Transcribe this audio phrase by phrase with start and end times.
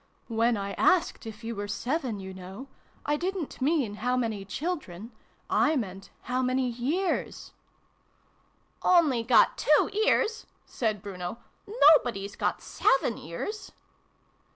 [0.39, 2.67] "When I asked if you were seven, you know,
[3.05, 5.11] I didn't mean' how many children?'
[5.67, 7.51] I meant' how many years
[8.97, 11.37] '"Only got two ears," said Bruno."
[11.93, 13.71] Nobody's got seven ears."